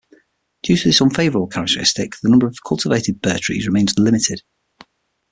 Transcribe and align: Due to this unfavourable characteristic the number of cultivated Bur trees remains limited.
Due 0.63 0.77
to 0.77 0.85
this 0.89 0.99
unfavourable 0.99 1.45
characteristic 1.45 2.13
the 2.23 2.29
number 2.29 2.47
of 2.47 2.57
cultivated 2.67 3.21
Bur 3.21 3.37
trees 3.37 3.67
remains 3.67 3.99
limited. 3.99 4.41